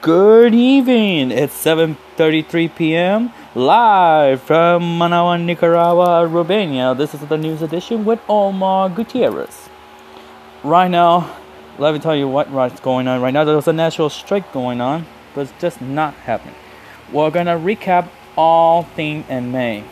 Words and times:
Good 0.00 0.54
evening. 0.54 1.32
It's 1.32 1.52
7:33 1.64 2.76
p.m. 2.76 3.32
live 3.56 4.40
from 4.40 4.96
Managua, 4.96 5.36
Nicaragua, 5.38 6.24
Romania. 6.24 6.94
This 6.94 7.14
is 7.14 7.20
the 7.22 7.36
news 7.36 7.62
edition 7.62 8.04
with 8.04 8.20
Omar 8.28 8.90
Gutierrez. 8.90 9.68
Right 10.62 10.86
now, 10.86 11.36
let 11.78 11.94
me 11.94 11.98
tell 11.98 12.14
you 12.14 12.28
what 12.28 12.48
what's 12.48 12.78
going 12.78 13.08
on. 13.08 13.20
Right 13.20 13.34
now, 13.34 13.42
there's 13.42 13.66
a 13.66 13.72
national 13.72 14.08
strike 14.10 14.52
going 14.52 14.80
on, 14.80 15.04
but 15.34 15.40
it's 15.40 15.60
just 15.60 15.80
not 15.80 16.14
happening. 16.14 16.54
We're 17.10 17.32
gonna 17.32 17.58
recap 17.58 18.06
all 18.36 18.84
things 18.84 19.28
in 19.28 19.50
May. 19.50 19.82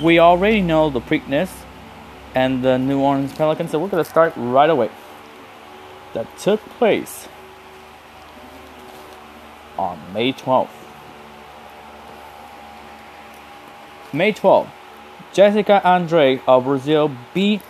We 0.00 0.20
already 0.20 0.60
know 0.60 0.90
the 0.90 1.00
Preakness 1.00 1.50
and 2.36 2.62
the 2.62 2.78
New 2.78 3.00
Orleans 3.00 3.32
Pelicans, 3.32 3.72
so 3.72 3.80
we're 3.80 3.88
gonna 3.88 4.04
start 4.04 4.32
right 4.36 4.70
away. 4.70 4.90
That 6.14 6.38
took 6.38 6.60
place 6.78 7.26
on 9.78 10.00
May 10.12 10.32
12th. 10.32 10.68
May 14.12 14.32
12th, 14.32 14.70
Jessica 15.32 15.86
Andrade 15.86 16.40
of 16.46 16.64
Brazil 16.64 17.10
beat 17.34 17.62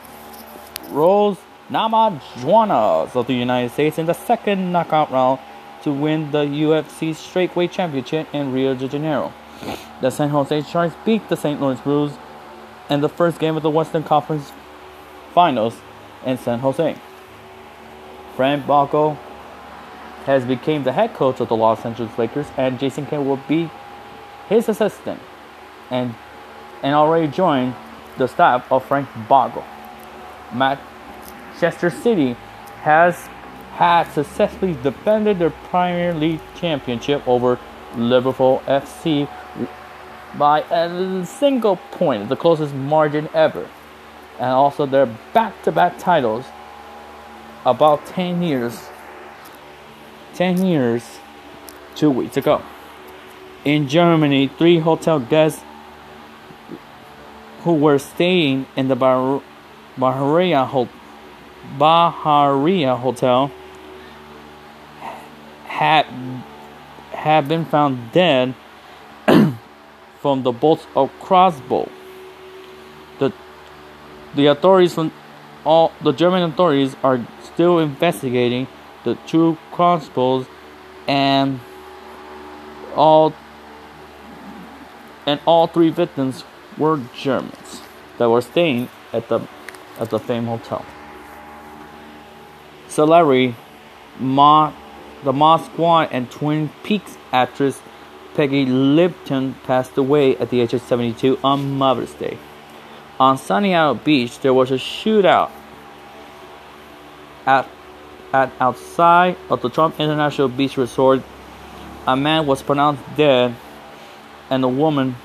Rose 0.91 1.37
Namajunas 1.71 3.15
of 3.15 3.27
the 3.27 3.35
United 3.35 3.73
States 3.73 3.99
in 3.99 4.07
the 4.07 4.15
second 4.15 4.73
knockout 4.73 5.11
round 5.11 5.41
to 5.83 5.93
win 5.93 6.31
the 6.31 6.45
UFC 6.45 7.11
Strawweight 7.11 7.71
Championship 7.71 8.27
in 8.33 8.53
Rio 8.53 8.75
de 8.75 8.89
Janeiro. 8.89 9.33
The 10.01 10.11
San 10.11 10.31
Jose 10.31 10.63
Sharks 10.63 10.95
beat 11.05 11.29
the 11.29 11.37
St. 11.37 11.61
Louis 11.61 11.81
Blues 11.81 12.13
in 12.89 13.01
the 13.01 13.09
first 13.09 13.39
game 13.39 13.57
of 13.57 13.63
the 13.63 13.71
Western 13.71 14.03
Conference 14.03 14.53
Finals 15.35 15.77
in 16.25 16.39
San 16.39 16.61
Jose. 16.61 16.97
Frank 18.37 18.65
Vogel 18.65 19.19
has 20.29 20.45
become 20.45 20.85
the 20.85 20.93
head 20.93 21.15
coach 21.15 21.41
of 21.41 21.49
the 21.49 21.57
Los 21.57 21.87
Angeles 21.87 22.19
Lakers, 22.19 22.47
and 22.59 22.79
Jason 22.79 23.07
Kidd 23.07 23.25
will 23.25 23.41
be 23.49 23.71
his 24.47 24.69
assistant, 24.69 25.21
and 25.91 26.15
and 26.83 26.95
already 26.95 27.29
joined 27.29 27.75
the 28.19 28.27
staff 28.27 28.71
of 28.71 28.85
Frank 28.85 29.09
Vogel. 29.27 29.65
Manchester 30.53 31.89
City 31.89 32.37
has 32.83 33.27
had 33.73 34.05
successfully 34.13 34.75
defended 34.83 35.39
their 35.39 35.55
Premier 35.71 36.13
League 36.13 36.41
championship 36.55 37.27
over 37.27 37.59
Liverpool 37.97 38.63
FC 38.67 39.27
by 40.37 40.61
a 40.71 41.25
single 41.25 41.77
point, 41.93 42.29
the 42.29 42.37
closest 42.37 42.75
margin 42.75 43.31
ever, 43.33 43.67
and 44.39 44.51
also 44.51 44.85
their 44.85 45.07
back-to-back 45.33 45.99
titles 45.99 46.45
about 47.65 48.05
10 48.07 48.43
years 48.43 48.91
10 50.39 50.65
years, 50.65 51.19
two 51.97 52.09
weeks 52.09 52.37
ago. 52.37 52.63
In 53.65 53.89
Germany, 53.89 54.47
three 54.47 54.79
hotel 54.79 55.19
guests 55.19 55.65
who 57.63 57.75
were 57.75 57.99
staying 57.99 58.65
in 58.77 58.87
the 58.87 58.95
Bar- 58.95 59.43
Baharia, 59.97 60.65
Ho- 60.65 60.89
Baharia 61.77 62.97
Hotel 62.97 63.51
had, 65.67 66.07
had 67.11 67.49
been 67.49 67.65
found 67.65 68.13
dead 68.13 68.55
from 70.21 70.45
the 70.45 70.53
bolts 70.53 70.87
of 70.95 71.11
crossbow. 71.19 71.91
The, 73.19 73.33
the 74.37 74.47
authorities 74.47 74.95
from 74.95 75.11
all 75.65 75.91
the 76.01 76.13
German 76.13 76.45
authorities 76.45 76.95
are 77.03 77.27
still 77.43 77.81
investigating 77.81 78.69
the 79.05 79.15
two 79.27 79.57
crossbows 79.73 80.47
and 81.07 81.61
all 82.95 83.33
and 85.27 85.41
all 85.47 85.67
three 85.67 85.91
victims 85.91 86.45
were 86.77 87.01
Germans 87.15 87.83
that 88.19 88.29
were 88.29 88.41
staying 88.41 88.89
at 89.13 89.29
the 89.29 89.41
at 89.99 90.11
the 90.11 90.19
same 90.19 90.47
hotel. 90.47 90.85
Celebrity 92.89 93.55
Ma, 94.19 94.73
the 95.23 95.33
Moskwa 95.33 96.09
and 96.11 96.31
Twin 96.31 96.71
Peaks 96.83 97.17
actress 97.33 97.81
Peggy 98.35 98.67
Lipton 98.67 99.55
passed 99.65 99.97
away 99.97 100.37
at 100.37 100.51
the 100.51 100.61
age 100.61 100.73
of 100.73 100.81
72 100.83 101.39
on 101.43 101.77
Mother's 101.77 102.13
Day. 102.15 102.39
On 103.19 103.37
Sunny 103.37 103.75
Isle 103.75 103.97
Beach, 103.97 104.39
there 104.41 104.55
was 104.55 104.71
a 104.71 104.75
shootout 104.75 105.51
at 107.47 107.69
at 108.33 108.53
outside 108.61 109.37
of 109.51 109.63
the 109.63 109.71
Trump 109.71 109.99
International 109.99 110.49
Beach 110.49 110.77
Resort, 110.77 111.23
a 112.07 112.17
man 112.17 112.47
was 112.47 112.63
pronounced 112.63 113.03
dead, 113.17 113.55
and 114.51 114.63
the 114.63 114.69
woman 114.69 115.17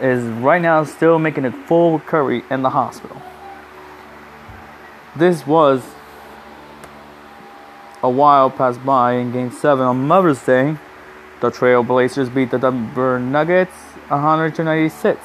is 0.00 0.24
right 0.24 0.60
now 0.60 0.84
still 0.84 1.18
making 1.18 1.44
it 1.44 1.54
full 1.66 1.98
recovery 1.98 2.42
in 2.50 2.62
the 2.62 2.70
hospital. 2.70 3.20
This 5.14 5.46
was 5.46 5.82
a 8.02 8.10
while 8.10 8.50
passed 8.50 8.84
by 8.84 9.14
in 9.14 9.30
Game 9.32 9.52
7 9.52 9.84
on 9.84 10.06
Mother's 10.08 10.42
Day. 10.44 10.76
The 11.40 11.50
Trailblazers 11.50 12.34
beat 12.34 12.50
the 12.50 12.58
Denver 12.58 13.18
Nuggets 13.18 13.74
196. 14.08 15.20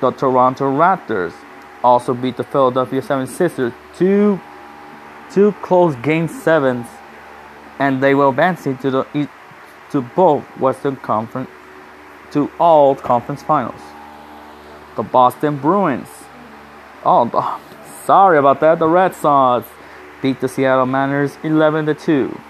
The 0.00 0.10
Toronto 0.12 0.70
Raptors 0.70 1.32
also 1.82 2.14
beat 2.14 2.36
the 2.36 2.44
Philadelphia 2.44 3.00
76ers 3.00 3.72
2 3.96 4.40
two 5.30 5.52
close 5.62 5.94
game 5.96 6.28
sevens, 6.28 6.86
and 7.78 8.02
they 8.02 8.14
will 8.14 8.30
advance 8.30 8.64
to 8.64 8.74
the 8.74 9.28
to 9.90 10.02
both 10.02 10.44
Western 10.58 10.96
Conference 10.96 11.50
to 12.32 12.50
all 12.58 12.94
conference 12.94 13.42
finals. 13.42 13.80
The 14.96 15.02
Boston 15.02 15.56
Bruins. 15.56 16.08
Oh, 17.04 17.24
the, 17.26 17.58
sorry 18.04 18.38
about 18.38 18.60
that. 18.60 18.78
The 18.78 18.88
Red 18.88 19.14
Sox 19.14 19.66
beat 20.20 20.40
the 20.40 20.48
Seattle 20.48 20.86
Mariners 20.86 21.38
11 21.42 21.86
to 21.86 21.94
2. 21.94 22.40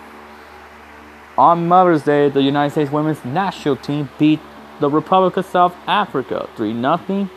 On 1.37 1.69
Mother's 1.69 2.03
Day, 2.03 2.29
the 2.29 2.43
United 2.43 2.73
States 2.73 2.91
women's 2.91 3.25
national 3.25 3.77
team 3.77 4.09
beat 4.19 4.41
the 4.81 4.91
Republic 4.91 5.37
of 5.37 5.47
South 5.47 5.77
Africa 5.87 6.49
3 6.57 6.73
0. 6.73 7.31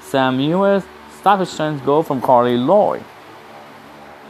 Sam 0.00 0.38
Mewis 0.38 0.84
stoppage 1.18 1.84
goal 1.84 2.02
from 2.02 2.20
Carly 2.20 2.56
Lloyd. 2.56 3.04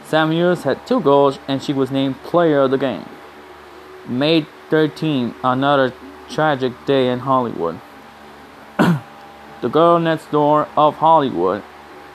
Sam 0.09 0.31
Mewis 0.31 0.63
had 0.63 0.87
two 0.87 1.01
goals 1.01 1.39
and 1.47 1.63
she 1.63 1.75
was 1.75 1.91
named 1.91 2.23
player 2.23 2.63
of 2.63 2.71
the 2.71 2.79
game. 2.79 3.07
May 4.07 4.47
13, 4.71 5.35
another 5.45 5.93
tragic 6.31 6.73
day 6.87 7.11
in 7.11 7.19
Hollywood. 7.19 7.79
the 8.79 9.69
girl 9.71 9.99
next 9.99 10.31
door 10.31 10.67
of 10.79 10.97
Hollywood 10.97 11.63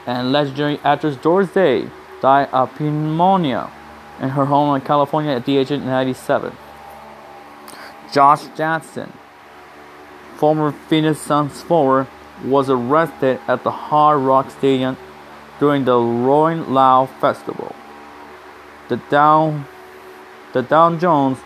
and 0.07 0.31
legendary 0.31 0.79
actress 0.83 1.17
Doris 1.17 1.51
Day 1.51 1.87
died 2.19 2.49
of 2.51 2.79
pneumonia 2.79 3.69
in 4.19 4.29
her 4.29 4.45
home 4.45 4.75
in 4.75 4.81
California 4.81 5.31
at 5.31 5.45
the 5.45 5.57
age 5.57 5.69
of 5.69 5.83
97. 5.83 6.57
Josh 8.11 8.47
Jackson, 8.57 9.13
former 10.37 10.71
Phoenix 10.71 11.19
Suns 11.19 11.61
forward, 11.61 12.07
was 12.43 12.71
arrested 12.71 13.39
at 13.47 13.63
the 13.63 13.71
Hard 13.71 14.21
Rock 14.21 14.49
Stadium 14.49 14.97
during 15.59 15.85
the 15.85 15.95
Rolling 15.95 16.73
Loud 16.73 17.09
Festival 17.21 17.75
the 18.93 19.01
Dow 19.09 19.65
the 20.53 20.61
Dow 20.61 20.95
Jones 20.95 21.39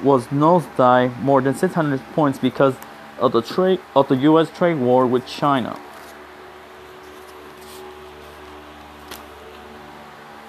was 0.00 0.28
nosedive 0.28 1.18
more 1.20 1.40
than 1.40 1.56
600 1.56 2.00
points 2.14 2.38
because 2.38 2.76
of 3.18 3.32
the 3.32 3.42
trade 3.42 3.80
of 3.96 4.06
the 4.06 4.14
U.S. 4.30 4.48
trade 4.56 4.78
war 4.78 5.06
with 5.08 5.26
China. 5.26 5.76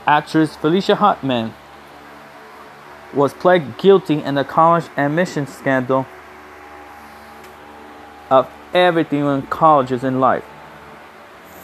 Actress 0.06 0.56
Felicity 0.56 0.94
Huffman 0.94 1.56
was 3.12 3.34
pled 3.34 3.80
guilty 3.80 4.22
in 4.22 4.36
the 4.36 4.44
college 4.44 4.86
admission 4.96 5.48
scandal 5.48 6.06
of 8.30 8.48
everything 8.72 9.26
in 9.26 9.42
colleges 9.48 10.04
in 10.04 10.20
life. 10.20 10.46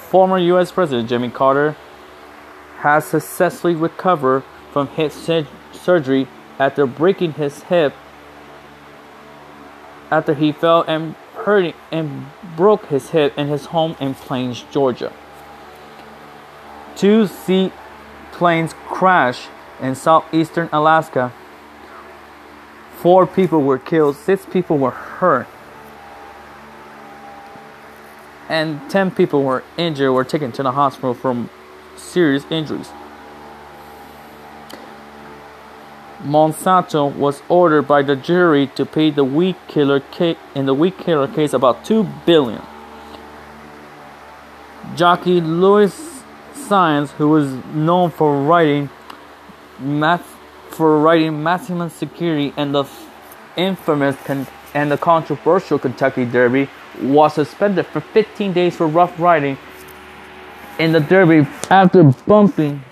Former 0.09 0.39
U.S. 0.39 0.71
President 0.71 1.07
Jimmy 1.07 1.29
Carter 1.29 1.75
has 2.83 3.05
successfully 3.05 3.73
recovered 3.73 4.43
from 4.73 4.87
hip 4.87 5.09
surgery 5.71 6.27
after 6.59 6.85
breaking 6.85 7.31
his 7.31 7.63
hip 7.63 7.93
after 10.11 10.33
he 10.33 10.51
fell 10.51 10.81
and 10.81 11.15
hurt 11.33 11.73
and 11.93 12.25
broke 12.57 12.87
his 12.87 13.11
hip 13.11 13.33
in 13.37 13.47
his 13.47 13.67
home 13.67 13.95
in 14.01 14.13
Plains, 14.13 14.65
Georgia. 14.69 15.13
Two 16.97 17.25
seaplanes 17.25 18.75
crashed 18.87 19.47
in 19.79 19.95
southeastern 19.95 20.67
Alaska. 20.73 21.31
Four 22.97 23.25
people 23.25 23.61
were 23.61 23.79
killed, 23.79 24.17
six 24.17 24.45
people 24.45 24.77
were 24.77 24.91
hurt, 24.91 25.47
and 28.49 28.81
10 28.91 29.11
people 29.11 29.41
were 29.41 29.63
injured 29.77 30.11
were 30.11 30.25
taken 30.25 30.51
to 30.51 30.63
the 30.63 30.73
hospital 30.73 31.13
from 31.13 31.49
serious 31.95 32.45
injuries. 32.49 32.89
Monsanto 36.23 37.13
was 37.13 37.41
ordered 37.49 37.83
by 37.83 38.01
the 38.01 38.15
jury 38.15 38.67
to 38.67 38.85
pay 38.85 39.09
the 39.09 39.23
weed 39.25 39.55
killer 39.67 39.99
ca- 39.99 40.37
in 40.55 40.65
the 40.65 40.73
weed 40.73 40.97
killer 40.97 41.27
case 41.27 41.53
about 41.53 41.83
two 41.83 42.03
billion. 42.25 42.61
Jockey 44.95 45.41
Luis 45.41 46.21
Saez, 46.53 47.09
who 47.11 47.29
was 47.29 47.51
known 47.73 48.09
for 48.09 48.41
writing 48.41 48.89
math, 49.79 50.25
for 50.69 50.99
writing 50.99 51.43
Maximum 51.43 51.89
Security 51.89 52.53
and 52.55 52.73
the 52.73 52.85
infamous 53.57 54.15
con- 54.23 54.47
and 54.73 54.91
the 54.91 54.97
controversial 54.97 55.77
Kentucky 55.77 56.25
Derby, 56.25 56.69
was 57.01 57.33
suspended 57.33 57.85
for 57.87 57.99
15 57.99 58.53
days 58.53 58.75
for 58.75 58.87
rough 58.87 59.19
riding 59.19 59.57
in 60.79 60.91
the 60.91 60.99
Derby 60.99 61.47
after 61.69 62.03
bumping 62.03 62.83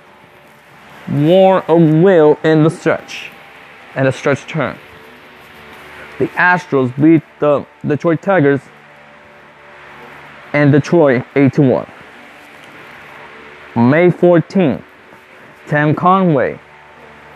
War 1.09 1.63
of 1.69 1.81
Will 2.01 2.37
in 2.43 2.63
the 2.63 2.69
stretch 2.69 3.31
and 3.95 4.07
the 4.07 4.11
stretch 4.11 4.45
turn. 4.47 4.77
The 6.19 6.27
Astros 6.27 6.95
beat 7.01 7.23
the 7.39 7.65
Detroit 7.85 8.21
Tigers 8.21 8.61
and 10.53 10.71
Detroit 10.71 11.25
8 11.35 11.53
to 11.53 11.61
1. 11.61 11.91
May 13.89 14.11
14, 14.11 14.83
Tim 15.67 15.95
Conway, 15.95 16.59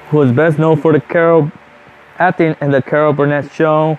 who 0.09 0.21
is 0.21 0.31
best 0.31 0.59
known 0.59 0.79
for 0.79 0.93
the 0.93 0.99
Carol 0.99 1.51
acting 2.19 2.55
in 2.61 2.71
the 2.71 2.81
Carol 2.81 3.13
Burnett 3.13 3.51
show 3.51 3.97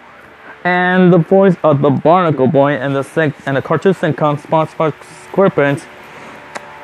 and 0.65 1.13
the 1.13 1.19
voice 1.19 1.57
of 1.63 1.81
the 1.81 1.91
Barnacle 1.91 2.47
Boy 2.47 2.73
and 2.73 2.95
the 2.95 3.35
and 3.47 3.57
the 3.57 3.63
cartoon 3.63 3.95
sitcom 3.95 4.41
SpongeBob 4.41 4.93
SquarePants, 5.31 5.87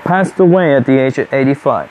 passed 0.04 0.38
away 0.38 0.75
at 0.75 0.87
the 0.87 0.99
age 0.99 1.19
of 1.19 1.32
85. 1.32 1.90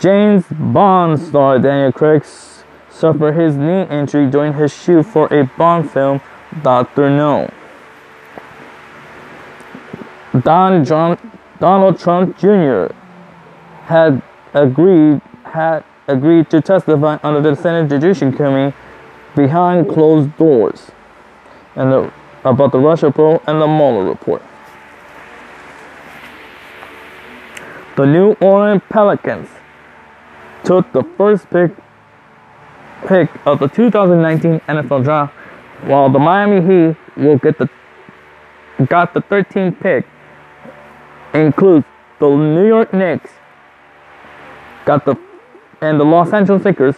James 0.00 0.44
Bond 0.50 1.18
star 1.18 1.58
Daniel 1.58 1.92
Craig 1.92 2.24
suffered 2.90 3.32
his 3.32 3.56
knee 3.56 3.82
injury 3.90 4.30
during 4.30 4.52
his 4.52 4.72
shoot 4.72 5.04
for 5.04 5.26
a 5.32 5.44
Bond 5.56 5.90
film, 5.90 6.20
Doctor 6.62 7.08
No. 7.10 7.50
Don 10.42 10.84
John, 10.84 11.18
Donald 11.60 11.98
Trump 11.98 12.36
Jr. 12.38 12.88
had 13.84 14.22
agreed 14.52 15.20
had 15.44 15.84
agreed 16.08 16.50
to 16.50 16.60
testify 16.60 17.18
under 17.22 17.40
the 17.40 17.60
Senate 17.60 17.88
Judiciary 17.88 18.36
Committee 18.36 18.76
behind 19.34 19.88
closed 19.88 20.36
doors 20.36 20.90
and 21.74 21.92
the, 21.92 22.12
about 22.44 22.72
the 22.72 22.78
Russia 22.78 23.10
probe 23.10 23.42
and 23.46 23.60
the 23.60 23.66
Mueller 23.66 24.04
report. 24.04 24.42
The 27.96 28.04
New 28.04 28.32
Orleans 28.42 28.82
Pelicans 28.90 29.48
took 30.64 30.92
the 30.92 31.02
first 31.16 31.48
pick 31.48 31.70
pick 33.06 33.30
of 33.46 33.58
the 33.58 33.68
2019 33.68 34.60
NFL 34.68 35.02
draft, 35.02 35.32
while 35.84 36.10
the 36.10 36.18
Miami 36.18 36.60
Heat 36.60 36.96
will 37.16 37.38
get 37.38 37.56
the 37.56 37.70
got 38.90 39.14
the 39.14 39.22
13th 39.22 39.80
pick. 39.80 40.06
Includes 41.32 41.86
the 42.20 42.28
New 42.28 42.66
York 42.66 42.92
Knicks 42.92 43.30
got 44.84 45.06
the 45.06 45.16
and 45.80 45.98
the 45.98 46.04
Los 46.04 46.34
Angeles 46.34 46.66
Lakers 46.66 46.96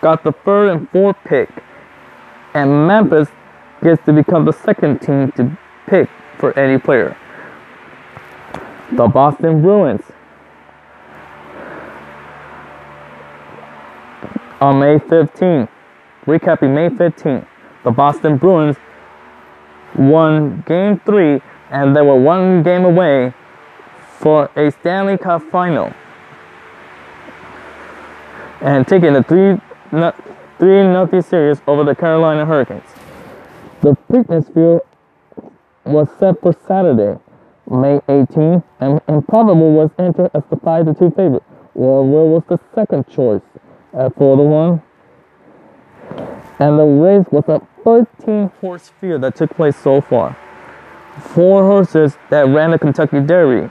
got 0.00 0.24
the 0.24 0.32
third 0.32 0.70
and 0.70 0.88
fourth 0.88 1.16
pick, 1.26 1.50
and 2.54 2.86
Memphis 2.86 3.28
gets 3.82 4.02
to 4.06 4.14
become 4.14 4.46
the 4.46 4.52
second 4.52 5.00
team 5.02 5.30
to 5.32 5.58
pick 5.86 6.08
for 6.38 6.58
any 6.58 6.78
player. 6.78 7.18
The 8.92 9.08
Boston 9.08 9.60
Bruins 9.60 10.02
On 14.62 14.78
May 14.78 15.00
15th. 15.00 15.68
recapping 16.24 16.72
May 16.72 16.88
15th, 16.88 17.48
the 17.82 17.90
Boston 17.90 18.36
Bruins 18.36 18.76
won 19.96 20.62
Game 20.68 21.00
3 21.00 21.40
and 21.72 21.96
they 21.96 22.00
were 22.00 22.14
one 22.14 22.62
game 22.62 22.84
away 22.84 23.34
for 24.20 24.48
a 24.54 24.70
Stanley 24.70 25.18
Cup 25.18 25.42
final. 25.50 25.92
And 28.60 28.86
taking 28.86 29.14
the 29.14 29.24
3 29.24 29.60
3 30.60 30.86
nothing 30.92 31.22
series 31.22 31.60
over 31.66 31.82
the 31.82 31.96
Carolina 31.96 32.46
Hurricanes. 32.46 32.88
The 33.80 33.96
Preakness 34.08 34.54
Field 34.54 34.82
was 35.84 36.06
set 36.20 36.40
for 36.40 36.54
Saturday, 36.68 37.18
May 37.68 38.00
18, 38.08 38.62
and 38.78 39.00
Improbable 39.08 39.72
was 39.72 39.90
entered 39.98 40.30
as 40.34 40.44
the 40.50 40.56
5 40.56 40.96
2 40.96 41.10
favorite, 41.16 41.42
while 41.72 42.06
Will 42.06 42.28
was 42.28 42.44
the 42.48 42.60
second 42.76 43.08
choice 43.08 43.42
Uh, 43.94 44.06
at 44.06 44.14
4 44.16 44.36
to 44.36 44.42
1. 44.42 44.82
And 46.58 46.78
the 46.78 46.84
race 46.84 47.26
was 47.30 47.44
a 47.48 47.60
13 47.84 48.50
horse 48.60 48.92
field 49.00 49.22
that 49.22 49.36
took 49.36 49.50
place 49.50 49.76
so 49.76 50.00
far. 50.00 50.36
Four 51.20 51.64
horses 51.64 52.16
that 52.30 52.46
ran 52.46 52.70
the 52.70 52.78
Kentucky 52.78 53.20
Derby 53.20 53.70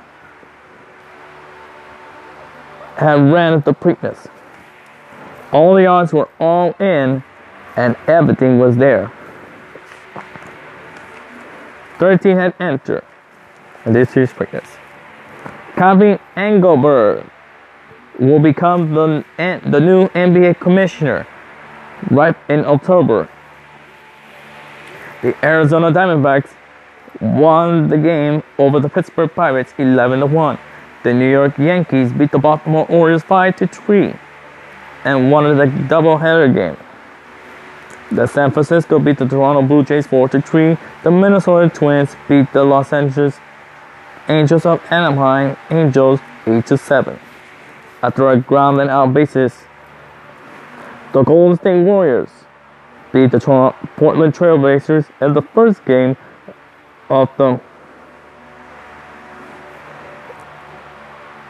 had 2.97 3.31
ran 3.31 3.61
the 3.61 3.73
Preakness. 3.73 4.29
All 5.51 5.73
the 5.75 5.87
odds 5.87 6.13
were 6.13 6.29
all 6.39 6.73
in 6.79 7.23
and 7.75 7.95
everything 8.07 8.59
was 8.59 8.77
there. 8.77 9.11
13 11.97 12.37
had 12.37 12.53
entered 12.59 13.03
in 13.85 13.93
this 13.93 14.15
year's 14.15 14.31
Preakness. 14.31 14.67
Calvin 15.75 16.19
Engelberg 16.35 17.30
will 18.19 18.39
become 18.39 18.93
the, 18.93 19.23
the 19.37 19.79
new 19.79 20.07
NBA 20.09 20.59
commissioner 20.59 21.27
right 22.09 22.35
in 22.49 22.65
October. 22.65 23.29
The 25.21 25.35
Arizona 25.45 25.91
Diamondbacks 25.91 26.51
won 27.19 27.87
the 27.87 27.97
game 27.97 28.43
over 28.57 28.79
the 28.79 28.89
Pittsburgh 28.89 29.31
Pirates 29.33 29.73
11 29.77 30.19
to 30.21 30.25
1. 30.25 30.59
The 31.03 31.13
New 31.13 31.29
York 31.29 31.57
Yankees 31.57 32.11
beat 32.11 32.31
the 32.31 32.39
Baltimore 32.39 32.85
Orioles 32.89 33.23
5 33.23 33.55
to 33.57 33.67
3 33.67 34.13
and 35.03 35.31
won 35.31 35.57
the 35.57 35.65
doubleheader 35.65 36.53
game. 36.53 36.77
The 38.11 38.27
San 38.27 38.51
Francisco 38.51 38.99
beat 38.99 39.17
the 39.17 39.27
Toronto 39.27 39.61
Blue 39.61 39.83
Jays 39.83 40.05
4 40.05 40.29
to 40.29 40.41
3. 40.41 40.77
The 41.03 41.11
Minnesota 41.11 41.69
Twins 41.69 42.15
beat 42.27 42.51
the 42.51 42.63
Los 42.63 42.91
Angeles 42.91 43.39
Angels 44.27 44.65
of 44.65 44.81
Anaheim 44.91 45.57
Angels 45.69 46.19
8 46.45 46.65
to 46.67 46.77
7 46.77 47.19
after 48.01 48.29
a 48.29 48.37
ground 48.37 48.79
and 48.79 48.89
out 48.89 49.13
basis. 49.13 49.63
The 51.13 51.23
Golden 51.23 51.57
State 51.57 51.83
Warriors 51.83 52.29
beat 53.11 53.31
the 53.31 53.39
Portland 53.97 54.33
Trailblazers 54.33 55.09
in 55.21 55.33
the 55.33 55.41
first 55.41 55.83
game 55.85 56.15
of 57.09 57.29
the 57.37 57.59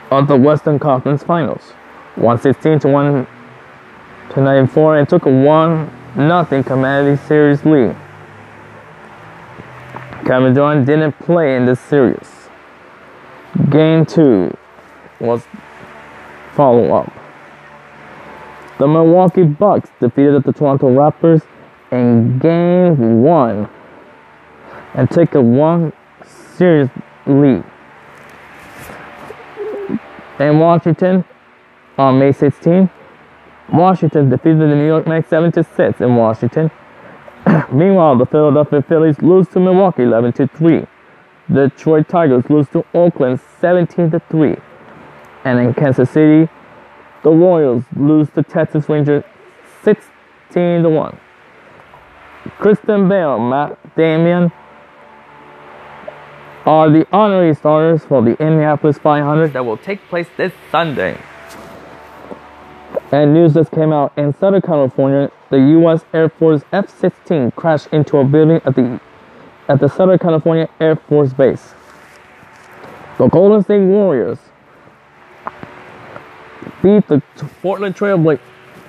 of 0.09 0.27
the 0.27 0.35
Western 0.35 0.77
Conference 0.77 1.23
Finals, 1.23 1.71
116 2.15 2.79
to 2.79 2.87
1 2.89 3.27
to 4.31 4.41
94, 4.41 4.97
and 4.97 5.07
took 5.07 5.25
a 5.25 5.29
one 5.29 5.89
nothing 6.15 6.63
commanding 6.63 7.17
series 7.27 7.63
lead. 7.63 7.95
Kevin 10.25 10.53
Durant 10.53 10.85
didn't 10.85 11.13
play 11.19 11.55
in 11.55 11.65
this 11.65 11.79
series. 11.79 12.49
Game 13.69 14.05
two 14.05 14.55
was 15.19 15.43
follow 16.61 16.93
up. 16.93 17.11
The 18.77 18.87
Milwaukee 18.87 19.41
Bucks 19.41 19.89
defeated 19.99 20.43
the 20.43 20.53
Toronto 20.53 20.89
Raptors 20.89 21.41
in 21.91 22.37
game 22.37 23.23
one 23.23 23.67
and 24.93 25.09
take 25.09 25.33
a 25.33 25.41
one 25.41 25.91
series 26.55 26.87
lead. 27.25 27.63
In 30.39 30.59
Washington, 30.59 31.25
on 31.97 32.19
May 32.19 32.31
16, 32.31 32.87
Washington 33.73 34.29
defeated 34.29 34.59
the 34.59 34.75
New 34.75 34.85
York 34.85 35.07
Knicks 35.07 35.29
7 35.29 35.51
to 35.53 35.63
6 35.63 35.99
in 35.99 36.15
Washington. 36.15 36.69
Meanwhile, 37.71 38.19
the 38.19 38.27
Philadelphia 38.27 38.83
Phillies 38.83 39.19
lose 39.23 39.47
to 39.47 39.59
Milwaukee 39.59 40.03
11 40.03 40.33
to 40.33 40.47
3. 40.47 40.85
The 41.49 41.69
Detroit 41.69 42.07
Tigers 42.07 42.47
lose 42.51 42.67
to 42.69 42.85
Oakland 42.93 43.39
17 43.59 44.11
to 44.11 44.19
3. 44.29 44.57
And 45.43 45.59
in 45.59 45.73
Kansas 45.73 46.09
City, 46.09 46.51
the 47.23 47.29
Royals 47.29 47.83
lose 47.95 48.29
to 48.31 48.43
Texas 48.43 48.87
Rangers 48.89 49.23
16 49.83 50.83
to 50.83 50.89
1. 50.89 51.19
Kristen 52.57 53.07
Bell, 53.07 53.39
Matt 53.39 53.95
Damon 53.95 54.51
are 56.65 56.89
the 56.89 57.07
honorary 57.11 57.55
starters 57.55 58.05
for 58.05 58.21
the 58.21 58.31
Indianapolis 58.31 58.97
500 58.99 59.53
that 59.53 59.65
will 59.65 59.77
take 59.77 59.99
place 60.09 60.27
this 60.37 60.53
Sunday. 60.71 61.19
And 63.11 63.33
news 63.33 63.55
just 63.55 63.71
came 63.71 63.91
out 63.91 64.13
in 64.17 64.33
Southern 64.33 64.61
California, 64.61 65.31
the 65.49 65.57
U.S. 65.57 66.05
Air 66.13 66.29
Force 66.29 66.63
F-16 66.71 67.53
crashed 67.55 67.87
into 67.87 68.17
a 68.17 68.23
building 68.23 68.61
at 68.63 68.75
the 68.75 68.99
at 69.67 69.79
the 69.79 69.87
Southern 69.87 70.17
California 70.17 70.69
Air 70.79 70.95
Force 70.95 71.33
Base. 71.33 71.73
The 73.17 73.27
Golden 73.27 73.63
State 73.63 73.81
Warriors 73.81 74.39
beat 76.81 77.07
the 77.07 77.21
Portland 77.61 77.95
Trailblazers. 77.95 78.39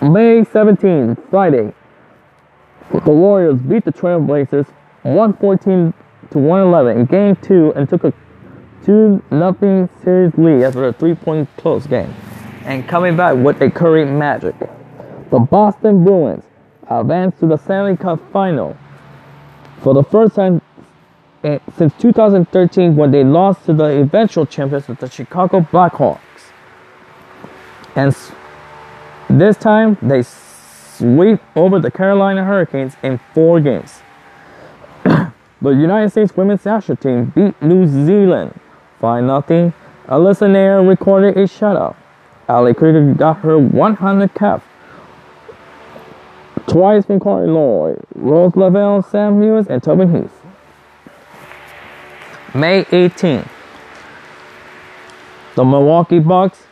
May 0.03 0.45
17, 0.45 1.17
Friday. 1.31 1.73
The 2.91 3.11
Warriors 3.11 3.61
beat 3.61 3.85
the 3.85 3.93
Trailblazers 3.93 4.67
114 5.03 5.95
to 6.31 6.39
111 6.39 6.99
in 6.99 7.07
Game 7.07 7.37
2 7.37 7.73
and 7.75 7.89
took 7.89 8.05
a 8.05 8.13
2 8.85 9.23
0 9.31 9.89
series 10.03 10.37
lead 10.37 10.65
after 10.65 10.87
a 10.87 10.93
three 10.93 11.15
point 11.15 11.49
close 11.57 11.87
game. 11.87 12.13
And 12.65 12.87
coming 12.89 13.17
back 13.17 13.37
with 13.37 13.61
a 13.63 13.71
Curry 13.71 14.05
magic. 14.05 14.55
The 15.31 15.39
Boston 15.39 16.05
Bruins 16.05 16.45
advanced 16.89 17.41
to 17.41 17.47
the 17.47 17.57
Stanley 17.57 17.97
Cup 17.97 18.21
final 18.33 18.77
for 19.81 19.95
the 19.95 20.03
first 20.03 20.35
time 20.35 20.61
since 21.77 21.93
2013 21.99 22.95
when 22.95 23.11
they 23.11 23.25
lost 23.25 23.65
to 23.67 23.73
the 23.73 24.01
eventual 24.01 24.47
champions, 24.47 24.87
the 24.87 25.09
Chicago 25.09 25.61
Blackhawks. 25.61 26.21
And 27.95 28.15
this 29.29 29.57
time 29.57 29.99
they 30.01 30.23
sweep 30.23 31.41
over 31.57 31.79
the 31.79 31.91
Carolina 31.91 32.45
Hurricanes 32.45 32.97
in 33.03 33.19
four 33.35 33.61
games. 33.61 34.01
the 35.05 35.33
United 35.71 36.11
States 36.11 36.37
women's 36.37 36.65
national 36.65 36.97
team 36.97 37.27
beat 37.35 37.61
New 37.61 37.87
Zealand 37.87 38.59
5 39.01 39.47
0. 39.49 39.73
Alyssa 40.07 40.49
Naeher 40.49 40.87
recorded 40.87 41.37
a 41.37 41.45
shutout. 41.45 41.97
Ali 42.49 42.75
Krieger 42.75 43.15
got 43.15 43.39
her 43.39 43.59
100 43.59 44.35
cap. 44.35 44.63
Twice 46.67 47.05
from 47.07 47.21
Corey 47.21 47.49
Lloyd, 47.49 48.01
Rose 48.15 48.55
Lavelle, 48.57 49.03
Sam 49.03 49.43
Hughes, 49.43 49.67
and 49.69 49.83
Tobin 49.83 50.15
Heath. 50.15 50.43
May 52.55 52.87
18. 52.93 53.45
The 55.55 55.65
Milwaukee 55.65 56.19
Bucks 56.19 56.67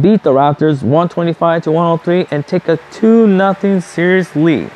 beat 0.00 0.22
the 0.22 0.30
Raptors 0.30 0.82
125 0.82 1.64
to 1.64 1.72
103 1.72 2.26
and 2.30 2.46
take 2.46 2.68
a 2.68 2.78
2 2.92 3.26
0 3.26 3.80
series 3.80 4.34
lead 4.34 4.70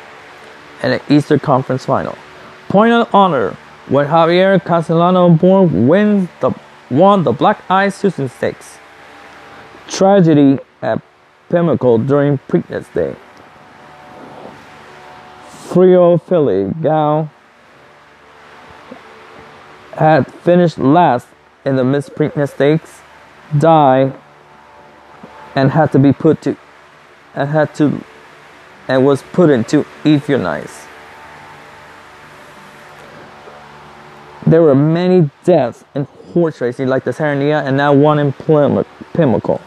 in 0.83 0.91
the 0.91 1.01
Eastern 1.09 1.39
Conference 1.39 1.85
Final. 1.85 2.17
Point 2.67 2.93
of 2.93 3.13
honor 3.15 3.57
when 3.87 4.07
Javier 4.07 4.63
Castellano 4.63 5.29
born 5.29 5.87
wins 5.87 6.29
the 6.41 6.51
won 6.89 7.23
the 7.23 7.31
Black-Eyed 7.31 7.93
Susan 7.93 8.29
Stakes. 8.29 8.77
Tragedy 9.87 10.59
at 10.81 11.01
Pimlico 11.49 11.97
during 11.97 12.37
Preakness 12.37 12.93
Day. 12.93 13.15
Frio 15.49 16.17
Philly 16.17 16.71
Gal 16.81 17.31
had 19.93 20.31
finished 20.31 20.77
last 20.77 21.27
in 21.65 21.75
the 21.75 21.83
Miss 21.83 22.09
Preakness 22.09 22.53
Stakes, 22.53 23.01
died 23.57 24.13
and 25.57 25.71
had 25.71 25.91
to 25.91 25.97
be 25.97 26.13
put 26.13 26.39
to 26.39 26.55
and 27.33 27.49
had 27.49 27.73
to 27.73 28.03
and 28.87 29.03
was 29.03 29.23
put 29.33 29.49
into 29.49 29.83
euthanize. 30.03 30.85
There 34.45 34.61
were 34.61 34.75
many 34.75 35.31
deaths 35.43 35.83
in 35.95 36.03
horse 36.33 36.61
racing 36.61 36.87
like 36.87 37.05
the 37.05 37.11
Sarnia 37.11 37.63
and 37.65 37.75
now 37.75 37.91
one 37.91 38.19
in 38.19 38.33
Pimlico. 38.33 39.59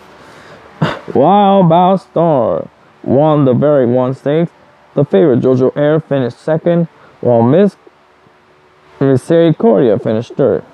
Wild 1.15 1.69
Bow 1.69 1.97
Star 1.97 2.69
won 3.03 3.45
the 3.45 3.53
very 3.53 3.85
one 3.85 4.15
stakes. 4.15 4.53
The 4.95 5.05
favorite 5.05 5.41
Jojo 5.41 5.77
Air 5.77 5.99
finished 5.99 6.39
second, 6.39 6.87
while 7.21 7.43
Miss 7.43 7.77
Misericordia 9.01 9.99
finished 9.99 10.35
third. 10.35 10.65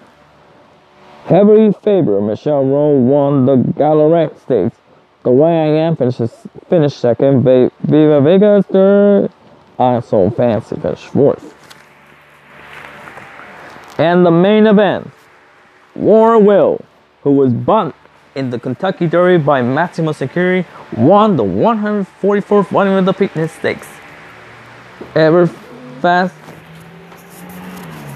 Heavily 1.25 1.73
favored 1.73 2.21
Michelle 2.21 2.65
Rowe 2.65 2.99
won 2.99 3.47
the 3.47 3.57
Gallorette 3.57 4.39
Stakes. 4.39 4.77
The 5.27 5.33
way 5.33 5.51
I 5.51 5.67
am 5.87 5.97
finishes 5.97 6.31
finished 6.71 6.99
second. 6.99 7.43
Viva 7.43 8.21
Vega 8.21 8.63
third. 8.63 9.33
I'm 9.77 10.01
so 10.01 10.31
fancy 10.31 10.77
finished 10.77 11.07
fourth. 11.07 11.53
And 13.99 14.25
the 14.25 14.31
main 14.31 14.69
event, 14.69 15.11
War 15.97 16.39
Will, 16.39 16.81
who 17.23 17.33
was 17.33 17.53
bumped 17.53 17.99
in 18.37 18.51
the 18.51 18.61
Kentucky 18.61 19.09
Derby 19.09 19.43
by 19.43 19.63
Maximum 19.63 20.15
Security, 20.15 20.65
won 20.97 21.35
the 21.37 21.43
144th 21.43 22.71
running 22.71 22.95
of 22.97 23.05
the 23.05 23.13
Preakness 23.13 23.51
Stakes. 23.51 23.89
Ever 25.17 25.49
fast. 26.01 26.37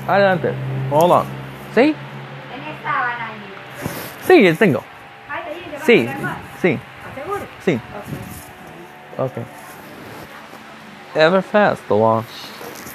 Adelante. 0.07 0.55
Hold 0.91 1.11
on. 1.11 1.27
See? 1.75 1.93
Sí, 4.29 4.57
single. 4.57 4.85
Sí, 5.85 6.09
sí. 6.63 6.79
Sí. 7.65 7.81
Okay. 9.19 9.45
Ever 11.15 11.43
fast, 11.43 11.87
the 11.89 11.95
launch. 11.95 12.27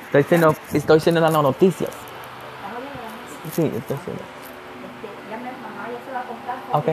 Estoy 0.07 0.23
diciendo, 0.23 0.55
estoy 0.73 0.97
diciendo 0.97 1.21
las 1.21 1.31
noticias. 1.31 1.91
Sí, 3.51 3.71
estoy 3.75 3.97
diciendo. 3.97 4.23
Ok. 6.71 6.89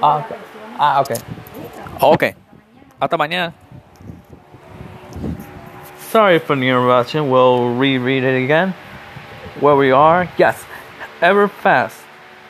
Ah, 0.00 0.18
ok. 0.18 0.26
Ah, 0.78 1.00
ok. 1.00 1.10
Ok. 2.00 2.24
Hasta 3.00 3.16
mañana. 3.16 3.52
Sorry 6.10 6.38
for 6.38 6.56
the 6.56 6.68
interruption. 6.68 7.30
We'll 7.30 7.74
reread 7.74 8.24
it 8.24 8.44
again. 8.44 8.74
Where 9.60 9.76
we 9.76 9.90
are, 9.90 10.28
yes, 10.38 10.64
ever 11.20 11.48
fast. 11.48 11.96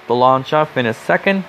The 0.07 0.15
long 0.15 0.45
shot 0.45 0.69
finished 0.69 1.01
second. 1.01 1.45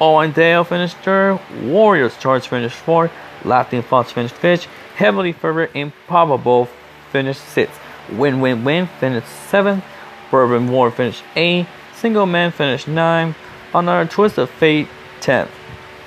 Owen 0.00 0.32
Dale 0.32 0.64
finished 0.64 0.96
third. 0.98 1.40
Warriors 1.62 2.16
Charge 2.18 2.48
finished 2.48 2.76
fourth. 2.76 3.12
Latin 3.44 3.82
Fox 3.82 4.12
finished 4.12 4.34
fifth. 4.34 4.64
Heavily 4.96 5.32
favored 5.32 5.70
Improbable 5.74 6.68
finished 7.10 7.42
sixth. 7.42 7.78
Win 8.10 8.40
Win 8.40 8.64
Win 8.64 8.86
finished 8.98 9.28
seventh. 9.28 9.84
Bourbon 10.30 10.68
War 10.68 10.90
finished 10.90 11.22
eighth. 11.36 11.68
Single 11.94 12.26
Man 12.26 12.50
finished 12.50 12.88
ninth. 12.88 13.36
Another 13.74 14.08
Twist 14.08 14.38
of 14.38 14.50
Fate 14.50 14.88
tenth. 15.20 15.50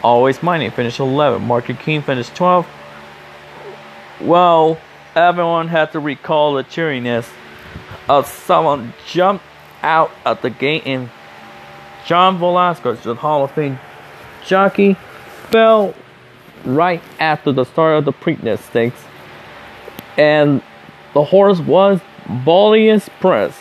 Always 0.03 0.43
Mining 0.43 0.71
finished 0.71 0.99
11th. 0.99 1.41
Market 1.41 1.79
King 1.79 2.01
finished 2.01 2.35
12th. 2.35 2.67
Well, 4.21 4.79
everyone 5.15 5.67
had 5.67 5.91
to 5.93 5.99
recall 5.99 6.53
the 6.53 6.63
cheeriness 6.63 7.29
of 8.07 8.27
someone 8.27 8.93
jumped 9.05 9.43
out 9.81 10.11
of 10.25 10.41
the 10.41 10.49
gate 10.49 10.83
and 10.85 11.09
John 12.07 12.39
Velazquez, 12.39 13.03
the 13.03 13.15
Hall 13.15 13.43
of 13.43 13.51
Fame 13.51 13.77
jockey, 14.45 14.95
fell 15.49 15.93
right 16.63 17.01
after 17.19 17.51
the 17.51 17.65
start 17.65 17.97
of 17.97 18.05
the 18.05 18.13
Preakness 18.13 18.59
Stakes. 18.59 19.03
And 20.17 20.61
the 21.13 21.25
horse 21.25 21.59
was 21.59 21.99
Bullius 22.25 23.09
Press. 23.19 23.59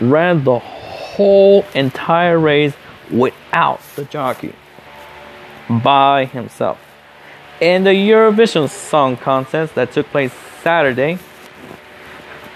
Ran 0.00 0.44
the 0.44 0.60
whole 0.60 1.66
entire 1.74 2.38
race 2.38 2.72
without 3.10 3.82
the 3.96 4.06
jockey. 4.06 4.54
By 5.68 6.24
himself. 6.24 6.78
In 7.60 7.84
the 7.84 7.90
Eurovision 7.90 8.70
Song 8.70 9.18
Contest 9.18 9.74
that 9.74 9.92
took 9.92 10.06
place 10.06 10.32
Saturday, 10.62 11.18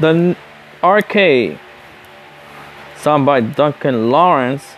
the 0.01 0.35
Arcade, 0.83 1.61
sung 2.97 3.27
by 3.27 3.41
Duncan 3.41 4.11
Lawrence, 4.11 4.76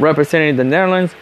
representing 0.00 0.56
the 0.56 0.64
Netherlands, 0.64 1.14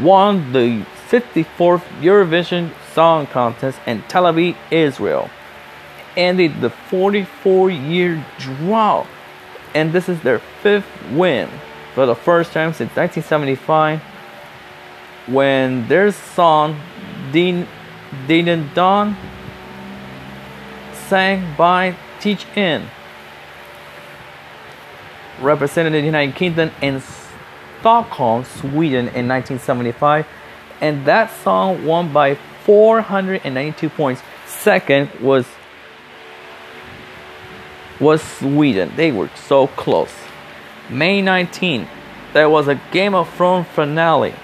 won 0.00 0.52
the 0.52 0.86
54th 1.10 1.82
Eurovision 2.00 2.70
Song 2.92 3.26
Contest 3.26 3.78
in 3.86 4.02
Tel 4.02 4.24
Aviv, 4.24 4.56
Israel, 4.70 5.28
ended 6.16 6.60
the 6.60 6.70
44 6.70 7.70
year 7.70 8.24
drought. 8.38 9.06
And 9.74 9.92
this 9.92 10.08
is 10.08 10.20
their 10.20 10.38
fifth 10.38 10.86
win 11.10 11.50
for 11.94 12.06
the 12.06 12.14
first 12.14 12.52
time 12.52 12.72
since 12.72 12.94
1975 12.96 14.00
when 15.26 15.88
their 15.88 16.12
song 16.12 16.80
Din 17.32 17.66
Din 18.26 18.70
Don 18.74 19.16
sang 21.08 21.54
by 21.56 21.96
Teach 22.20 22.46
In 22.56 22.88
represented 25.40 25.92
the 25.92 26.00
United 26.00 26.34
Kingdom 26.36 26.70
in 26.80 27.00
Stockholm, 27.84 28.44
Sweden 28.44 29.08
in 29.08 29.28
1975, 29.28 30.26
and 30.80 31.04
that 31.04 31.30
song 31.42 31.84
won 31.84 32.10
by 32.14 32.34
492 32.64 33.90
points. 33.90 34.22
Second 34.46 35.10
was 35.20 35.44
was 38.00 38.22
Sweden. 38.22 38.90
They 38.96 39.12
were 39.12 39.28
so 39.34 39.66
close. 39.66 40.14
May 40.88 41.20
19, 41.20 41.86
there 42.32 42.48
was 42.48 42.68
a 42.68 42.80
Game 42.90 43.14
of 43.14 43.28
Thrones 43.34 43.66
finale. 43.66 44.34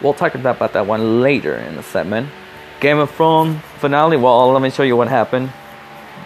We'll 0.00 0.14
talk 0.14 0.36
about 0.36 0.72
that 0.72 0.86
one 0.86 1.20
later 1.20 1.56
in 1.56 1.74
the 1.74 1.82
segment. 1.82 2.28
Game 2.78 2.98
of 2.98 3.10
Thrones 3.10 3.60
finale. 3.78 4.16
Well, 4.16 4.52
let 4.52 4.62
me 4.62 4.70
show 4.70 4.84
you 4.84 4.96
what 4.96 5.08
happened. 5.08 5.52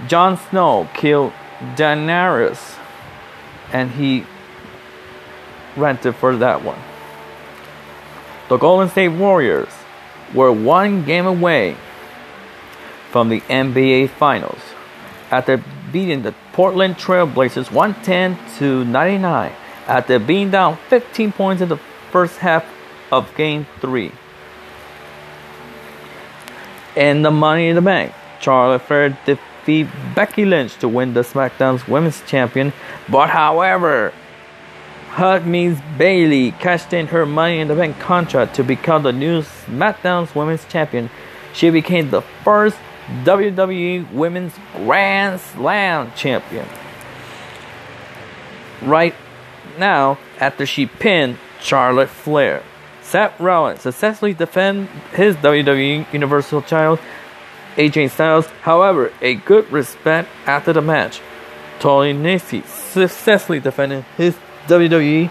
Jon 0.09 0.37
Snow 0.37 0.91
killed 0.93 1.33
Daenerys 1.75 2.77
and 3.73 3.93
he 3.93 4.27
rented 5.77 6.15
for 6.17 6.37
that 6.37 6.65
one. 6.65 6.79
The 8.49 8.57
Golden 8.57 8.89
State 8.89 9.09
Warriors 9.09 9.69
were 10.35 10.53
one 10.53 11.05
game 11.05 11.27
away 11.27 11.77
from 13.11 13.29
the 13.29 13.41
NBA 13.43 14.11
Finals 14.11 14.61
after 15.31 15.63
beating 15.93 16.23
the 16.23 16.35
Portland 16.53 16.97
Trailblazers 16.97 17.71
110 17.71 18.39
to 18.59 18.85
99 18.85 19.53
after 19.87 20.19
being 20.19 20.51
down 20.51 20.79
15 20.89 21.33
points 21.33 21.63
in 21.63 21.69
the 21.69 21.79
first 22.11 22.39
half 22.39 22.65
of 23.11 23.35
Game 23.37 23.67
3. 23.81 24.13
In 26.97 27.23
the 27.23 27.31
Money 27.31 27.69
in 27.69 27.77
the 27.77 27.83
Bank, 27.83 28.13
Charlotte 28.41 28.83
Flair 28.83 29.17
defeat 29.25 29.89
Becky 30.15 30.45
Lynch 30.45 30.77
to 30.77 30.89
win 30.89 31.15
the 31.15 31.23
SmackDown's 31.23 31.87
Women's 31.87 32.23
Champion, 32.27 32.73
but 33.09 33.31
however, 33.31 34.13
Hug 35.11 35.45
means 35.45 35.79
Bayley 35.99 36.53
cashed 36.53 36.93
in 36.93 37.09
her 37.09 37.27
Money 37.27 37.59
in 37.59 37.67
the 37.67 37.75
Bank 37.75 37.99
contract 37.99 38.55
to 38.55 38.63
become 38.63 39.03
the 39.03 39.13
new 39.13 39.43
SmackDown's 39.43 40.35
Women's 40.37 40.65
Champion. 40.67 41.11
She 41.53 41.71
became 41.71 42.11
the 42.11 42.23
first 42.45 42.77
WWE 43.25 44.13
Women's 44.13 44.55
Grand 44.77 45.41
Slam 45.41 46.13
Champion. 46.15 46.65
Right 48.83 49.15
now, 49.79 50.17
after 50.39 50.65
she 50.65 50.87
pinned 50.87 51.39
Charlotte 51.61 52.09
Flair. 52.09 52.63
Seth 53.03 53.39
Rollins 53.41 53.81
successfully 53.81 54.33
defended 54.33 54.89
his 55.13 55.35
WWE 55.37 56.13
Universal 56.13 56.63
title 56.63 57.01
AJ 57.77 58.11
Styles, 58.11 58.47
however, 58.63 59.13
a 59.21 59.35
good 59.35 59.71
respect 59.73 60.29
after 60.47 60.73
the 60.73 60.81
match. 60.81 61.21
Tony 61.81 62.13
Nese 62.15 62.65
successfully 62.65 63.59
defended 63.59 64.05
his 64.17 64.37
WWE 64.71 65.29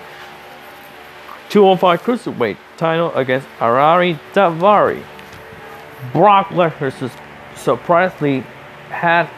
205 1.48 2.04
Cruiserweight 2.04 2.58
title 2.76 3.14
against 3.16 3.48
Ariya 3.60 4.20
Daivari. 4.34 5.02
Brock 6.12 6.50
Lesnar 6.50 7.12
surprisingly 7.56 8.42
had 8.90 9.30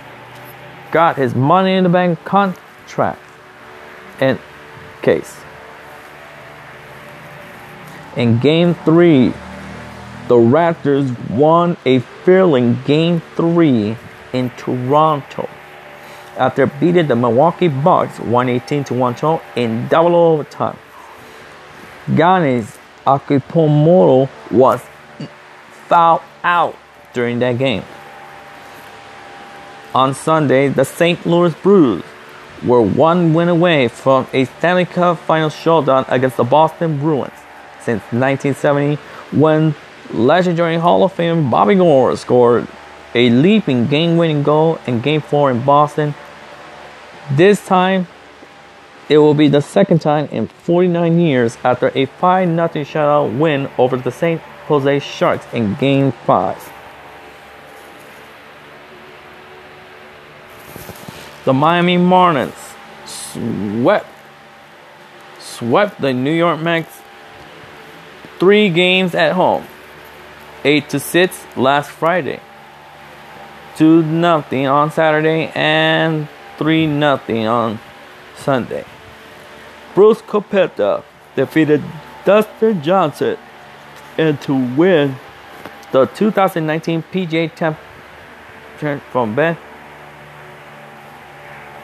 got 0.91 1.17
his 1.17 1.35
Money 1.35 1.75
in 1.75 1.83
the 1.83 1.89
Bank 1.89 2.23
contract 2.25 3.21
in 4.19 4.39
case. 5.03 5.37
In 8.17 8.39
Game 8.39 8.73
3, 8.73 9.29
the 10.27 10.35
Raptors 10.35 11.29
won 11.29 11.77
a 11.85 11.99
thrilling 11.99 12.81
Game 12.85 13.21
3 13.35 13.95
in 14.33 14.49
Toronto 14.57 15.47
after 16.37 16.65
beating 16.65 17.07
the 17.07 17.15
Milwaukee 17.15 17.67
Bucks 17.67 18.19
118 18.19 18.83
to 18.85 18.93
112 18.93 19.41
in 19.55 19.87
double 19.87 20.15
overtime. 20.15 20.77
Giannis 22.07 22.77
Antetokounmpo 23.05 24.29
was 24.51 24.81
fouled 25.87 26.21
out 26.43 26.75
during 27.13 27.39
that 27.39 27.57
game. 27.57 27.83
On 29.93 30.13
Sunday, 30.13 30.69
the 30.69 30.85
St. 30.85 31.25
Louis 31.25 31.53
Blues 31.55 32.03
were 32.65 32.81
one 32.81 33.33
win 33.33 33.49
away 33.49 33.87
from 33.87 34.27
a 34.33 34.45
Stanley 34.45 34.85
Cup 34.85 35.17
final 35.19 35.49
showdown 35.49 36.05
against 36.07 36.37
the 36.37 36.43
Boston 36.43 36.97
Bruins 36.99 37.33
since 37.79 38.01
1970 38.13 38.95
when 39.31 39.75
legendary 40.11 40.77
Hall 40.77 41.03
of 41.03 41.13
Fame 41.13 41.49
Bobby 41.49 41.79
Orr 41.79 42.15
scored 42.15 42.67
a 43.13 43.29
leaping 43.29 43.87
game 43.87 44.17
winning 44.17 44.43
goal 44.43 44.79
in 44.87 45.01
Game 45.01 45.21
4 45.21 45.51
in 45.51 45.63
Boston. 45.63 46.13
This 47.31 47.65
time, 47.65 48.07
it 49.09 49.17
will 49.17 49.33
be 49.33 49.47
the 49.47 49.61
second 49.61 49.99
time 49.99 50.27
in 50.31 50.47
49 50.47 51.19
years 51.19 51.57
after 51.63 51.91
a 51.95 52.05
5 52.05 52.47
0 52.47 52.67
shutout 52.85 53.37
win 53.37 53.69
over 53.77 53.97
the 53.97 54.11
St. 54.11 54.39
Jose 54.67 54.99
Sharks 54.99 55.45
in 55.53 55.75
Game 55.75 56.11
5. 56.11 56.71
The 61.43 61.53
Miami 61.53 61.97
Marlins 61.97 62.75
swept 63.05 64.07
swept 65.39 65.99
the 65.99 66.13
New 66.13 66.31
York 66.31 66.59
Mets 66.59 67.01
three 68.39 68.69
games 68.69 69.13
at 69.13 69.33
home. 69.33 69.65
8 70.63 70.89
to 70.89 70.99
6 70.99 71.45
last 71.57 71.89
Friday. 71.89 72.39
2 73.81 74.03
nothing 74.03 74.67
on 74.67 74.91
Saturday 74.91 75.51
and 75.55 76.27
3 76.59 76.85
nothing 76.85 77.47
on 77.47 77.79
Sunday. 78.37 78.85
Brooks 79.95 80.21
Koepka 80.21 81.03
defeated 81.35 81.81
Dustin 82.23 82.83
Johnson 82.83 83.39
and 84.19 84.39
to 84.41 84.53
win 84.75 85.15
the 85.91 86.05
2019 86.05 87.01
PGA 87.11 87.49
Championship 87.55 89.01
from 89.11 89.33
Ben 89.33 89.57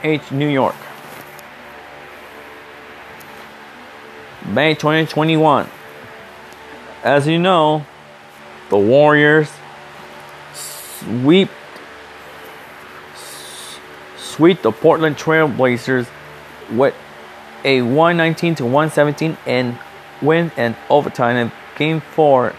H, 0.03 0.31
New 0.31 0.49
York. 0.49 0.75
May 4.45 4.75
2021. 4.75 5.67
As 7.03 7.27
you 7.27 7.39
know, 7.39 7.87
the 8.69 8.77
Warriors 8.77 9.49
sweep 10.53 11.49
sweep 14.37 14.61
the 14.61 14.71
Portland 14.71 15.17
Trail 15.17 15.47
Blazers 15.47 16.07
with 16.71 16.93
a 17.65 17.81
119 17.81 18.55
to 18.55 18.63
117 18.63 19.35
and 19.47 19.77
win 20.21 20.51
in 20.55 20.75
overtime 20.89 21.35
in 21.35 21.51
game 21.75 21.99
4 21.99 22.53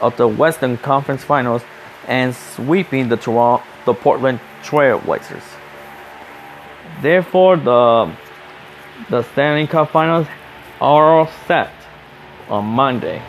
of 0.00 0.16
the 0.16 0.26
Western 0.26 0.78
Conference 0.78 1.22
Finals 1.24 1.62
and 2.06 2.34
sweeping 2.34 3.08
the 3.08 3.16
Toronto 3.16 3.64
the 3.84 3.92
Portland 3.92 4.40
Trail 4.62 5.00
Blazers. 5.00 5.42
Therefore, 7.00 7.56
the 7.56 8.12
the 9.10 9.22
Stanley 9.32 9.66
Cup 9.66 9.90
Finals 9.90 10.28
are 10.80 11.18
all 11.18 11.30
set 11.48 11.72
on 12.48 12.64
Monday. 12.64 13.20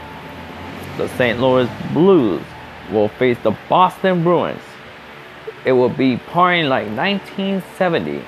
The 0.98 1.08
St. 1.18 1.40
Louis 1.40 1.68
Blues 1.92 2.44
will 2.92 3.08
face 3.08 3.38
the 3.42 3.58
Boston 3.68 4.24
Bruins. 4.24 4.62
It 5.66 5.72
will 5.72 5.90
be 5.90 6.18
partying 6.18 6.68
like 6.68 6.88
1970 6.88 8.24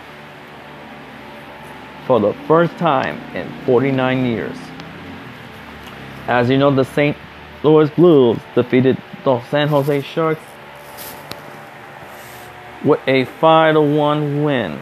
for 2.07 2.19
the 2.19 2.33
first 2.47 2.75
time 2.77 3.19
in 3.35 3.51
49 3.65 4.25
years. 4.25 4.57
As 6.27 6.49
you 6.49 6.57
know, 6.57 6.71
the 6.71 6.85
St. 6.85 7.17
Louis 7.63 7.89
Blues 7.91 8.39
defeated 8.53 8.97
the 9.23 9.41
San 9.49 9.67
Jose 9.67 10.01
Sharks 10.01 10.41
with 12.83 12.99
a 13.07 13.25
5 13.25 13.75
1 13.75 14.43
win 14.43 14.79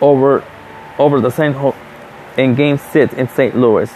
over 0.00 0.44
over 0.98 1.20
the 1.20 1.30
San 1.30 1.52
Jose 1.52 1.76
in 2.36 2.54
Game 2.54 2.78
Six 2.78 3.14
in 3.14 3.28
St. 3.28 3.56
Louis. 3.56 3.92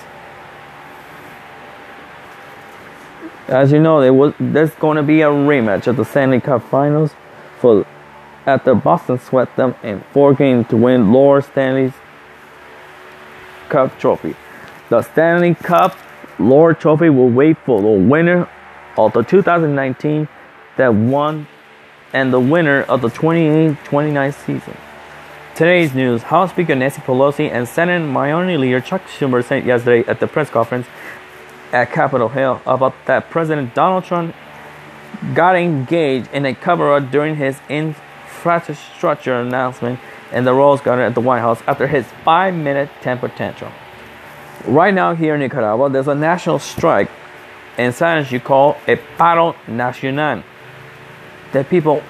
As 3.50 3.72
you 3.72 3.80
know, 3.80 4.00
there 4.00 4.14
was 4.14 4.32
there's 4.38 4.70
going 4.76 4.96
to 4.96 5.02
be 5.02 5.22
a 5.22 5.26
rematch 5.26 5.88
of 5.88 5.96
the 5.96 6.04
Stanley 6.04 6.40
Cup 6.40 6.62
Finals 6.62 7.10
for 7.58 7.84
after 8.46 8.76
Boston 8.76 9.18
swept 9.18 9.56
them 9.56 9.74
in 9.82 10.04
four 10.12 10.34
games 10.34 10.68
to 10.68 10.76
win 10.76 11.12
Lord 11.12 11.44
Stanley's 11.44 11.92
Cup 13.68 13.98
trophy. 13.98 14.36
The 14.88 15.02
Stanley 15.02 15.56
Cup 15.56 15.96
Lord 16.38 16.78
Trophy 16.78 17.10
will 17.10 17.28
wait 17.28 17.58
for 17.66 17.82
the 17.82 17.88
winner 17.88 18.48
of 18.96 19.12
the 19.14 19.22
2019 19.22 20.28
that 20.76 20.94
won 20.94 21.48
and 22.12 22.32
the 22.32 22.40
winner 22.40 22.82
of 22.82 23.02
the 23.02 23.08
28-29 23.08 24.34
season. 24.34 24.76
Today's 25.56 25.92
news 25.92 26.22
House 26.22 26.50
Speaker 26.50 26.76
Nancy 26.76 27.00
Pelosi 27.02 27.50
and 27.50 27.68
Senate 27.68 28.00
Minority 28.00 28.56
Leader 28.56 28.80
Chuck 28.80 29.02
Schumer 29.06 29.44
said 29.44 29.66
yesterday 29.66 30.08
at 30.08 30.20
the 30.20 30.26
press 30.26 30.48
conference 30.50 30.86
at 31.72 31.92
Capitol 31.92 32.28
Hill 32.28 32.60
about 32.66 32.94
that 33.06 33.30
President 33.30 33.74
Donald 33.74 34.04
Trump 34.04 34.34
got 35.34 35.56
engaged 35.56 36.30
in 36.32 36.46
a 36.46 36.54
cover 36.54 36.94
up 36.94 37.10
during 37.10 37.36
his 37.36 37.58
infrastructure 37.68 39.34
announcement 39.34 40.00
in 40.32 40.44
the 40.44 40.54
Rose 40.54 40.80
Garden 40.80 41.04
at 41.04 41.14
the 41.14 41.20
White 41.20 41.40
House 41.40 41.60
after 41.66 41.86
his 41.86 42.06
five 42.24 42.54
minute 42.54 42.88
temper 43.02 43.28
tantrum. 43.28 43.72
Right 44.66 44.94
now, 44.94 45.14
here 45.14 45.34
in 45.34 45.40
Nicaragua, 45.40 45.90
there's 45.90 46.08
a 46.08 46.14
national 46.14 46.58
strike 46.58 47.10
in 47.78 47.92
Spanish 47.92 48.30
you 48.30 48.40
call 48.40 48.76
a 48.86 48.96
paro 48.96 49.56
nacional 49.66 50.42
that 51.52 51.68
people 51.68 52.02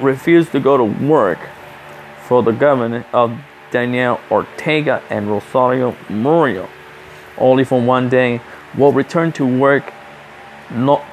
refuse 0.00 0.48
to 0.50 0.60
go 0.60 0.76
to 0.76 0.84
work 0.84 1.38
for 2.26 2.42
the 2.42 2.52
government 2.52 3.06
of 3.12 3.38
Daniel 3.70 4.20
Ortega 4.30 5.02
and 5.10 5.30
Rosario 5.30 5.96
Murillo. 6.08 6.68
Only 7.40 7.64
for 7.64 7.80
one 7.80 8.08
day 8.08 8.40
will 8.76 8.92
return 8.92 9.32
to 9.32 9.46
work 9.46 9.92
no, 10.70 11.04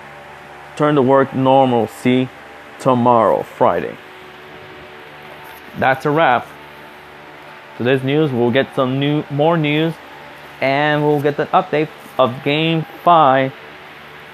turn 0.76 0.96
to 0.96 1.02
work 1.02 1.34
normal, 1.34 1.88
see, 1.88 2.30
tomorrow, 2.80 3.42
Friday. 3.42 3.98
That's 5.80 6.06
a 6.06 6.12
wrap. 6.12 6.48
Today's 7.78 8.04
news. 8.04 8.32
We'll 8.32 8.52
get 8.52 8.76
some 8.76 9.00
new, 9.00 9.24
more 9.32 9.58
news, 9.58 9.94
and 10.62 11.04
we'll 11.04 11.22
get 11.22 11.38
the 11.38 11.46
update 11.48 11.90
of 12.20 12.44
Game 12.44 12.86
Five 13.04 13.54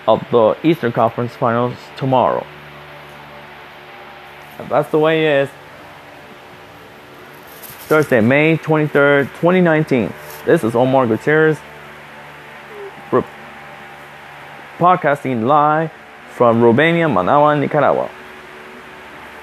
of 0.07 0.25
the 0.31 0.57
Eastern 0.63 0.91
Conference 0.91 1.33
Finals 1.35 1.75
tomorrow. 1.95 2.45
That's 4.69 4.89
the 4.91 4.99
way 4.99 5.25
it 5.25 5.43
is. 5.43 5.49
Thursday, 7.87 8.21
May 8.21 8.57
23rd, 8.57 9.25
2019. 9.27 10.13
This 10.45 10.63
is 10.63 10.75
Omar 10.75 11.05
Gutierrez 11.07 11.59
podcasting 14.77 15.45
live 15.45 15.91
from 16.29 16.61
Romania, 16.61 17.07
Managua, 17.07 17.55
Nicaragua. 17.55 18.09